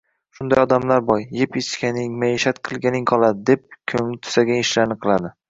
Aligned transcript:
Shunday 0.37 0.61
odamlar 0.61 1.03
bor, 1.09 1.19
“Yeb-ichganing, 1.39 2.15
maishat 2.23 2.61
qilganing 2.69 3.07
qoladi”, 3.13 3.45
deb 3.51 3.79
ko‘ngli 3.93 4.19
tusagan 4.27 4.65
ishlarni 4.65 5.01
qiladi. 5.07 5.35